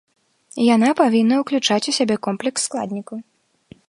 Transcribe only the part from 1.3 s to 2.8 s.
уключаць у сябе комплекс